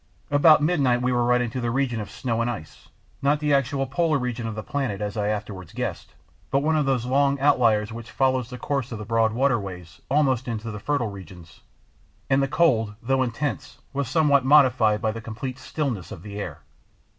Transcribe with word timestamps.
About 0.31 0.63
midnight 0.63 1.03
we 1.03 1.11
were 1.11 1.23
right 1.23 1.41
into 1.41 1.61
the 1.61 1.69
region 1.69 1.99
of 2.01 2.09
snow 2.09 2.41
and 2.41 2.49
ice, 2.49 2.89
not 3.21 3.39
the 3.39 3.53
actual 3.53 3.85
polar 3.85 4.17
region 4.17 4.47
of 4.47 4.55
the 4.55 4.63
planet, 4.63 4.99
as 4.99 5.15
I 5.15 5.27
afterwards 5.27 5.73
guessed, 5.73 6.15
but 6.49 6.63
one 6.63 6.75
of 6.75 6.87
those 6.87 7.05
long 7.05 7.39
outliers 7.39 7.93
which 7.93 8.09
follow 8.09 8.41
the 8.41 8.57
course 8.57 8.91
of 8.91 8.97
the 8.97 9.05
broad 9.05 9.31
waterways 9.31 10.01
almost 10.09 10.47
into 10.47 10.79
fertile 10.79 11.11
regions, 11.11 11.61
and 12.31 12.41
the 12.41 12.47
cold, 12.47 12.95
though 13.03 13.21
intense, 13.21 13.77
was 13.93 14.09
somewhat 14.09 14.43
modified 14.43 15.03
by 15.03 15.11
the 15.11 15.21
complete 15.21 15.59
stillness 15.59 16.11
of 16.11 16.23
the 16.23 16.39
air. 16.41 16.61